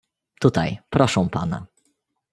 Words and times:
"„Tutaj, 0.39 0.77
proszą 0.89 1.29
pana." 1.29 1.65